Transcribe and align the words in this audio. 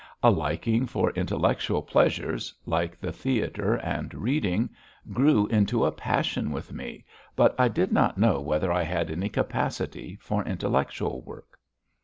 A 0.23 0.31
liking 0.31 0.87
for 0.87 1.11
intellectual 1.11 1.83
pleasures 1.83 2.55
like 2.65 2.99
the 2.99 3.11
theatre 3.11 3.75
and 3.75 4.11
reading 4.15 4.71
grew 5.13 5.45
into 5.45 5.85
a 5.85 5.91
passion 5.91 6.49
with 6.51 6.73
me, 6.73 7.05
but 7.35 7.53
I 7.59 7.67
did 7.67 7.91
not 7.91 8.17
know 8.17 8.41
whether 8.41 8.71
I 8.73 8.81
had 8.81 9.11
any 9.11 9.29
capacity 9.29 10.17
for 10.19 10.43
intellectual 10.43 11.21
work. 11.21 11.59